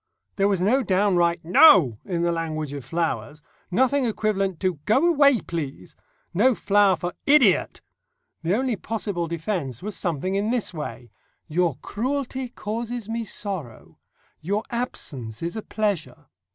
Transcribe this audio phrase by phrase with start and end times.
[0.37, 5.41] There was no downright "No!" in the language of flowers, nothing equivalent to "Go away,
[5.41, 5.95] please,"
[6.33, 7.81] no flower for "Idiot!"
[8.41, 11.11] The only possible defence was something in this way:
[11.47, 13.99] "Your cruelty causes me sorrow,"
[14.39, 16.25] "Your absence is a pleasure."